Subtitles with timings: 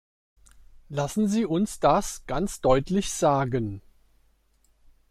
[0.89, 3.83] Lassen Sie uns das ganz deutlich sagen.